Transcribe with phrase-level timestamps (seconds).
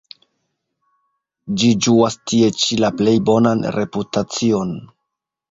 [1.63, 4.75] Ĝi ĝuas tie ĉi la plej bonan reputacion.